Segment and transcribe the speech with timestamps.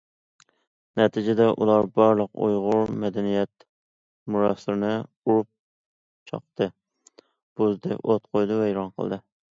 [0.99, 3.67] نەتىجىدە ئۇلار بارلىق ئۇيغۇر مەدەنىيەت
[4.37, 5.49] مىراسلىرىنى ئۇرۇپ
[6.33, 6.69] چاقتى،
[7.61, 9.25] بۇزدى، ئوت قويدى، ۋەيران قىلدى.